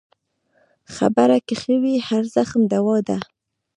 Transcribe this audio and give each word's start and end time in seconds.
خبره 0.95 1.37
که 1.47 1.55
ښه 1.61 1.75
وي، 1.81 1.95
هر 2.07 2.23
زخم 2.35 2.61
دوا 2.73 2.97
ده. 3.07 3.17